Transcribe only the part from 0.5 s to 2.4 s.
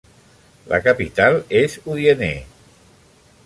La capital és Odienné.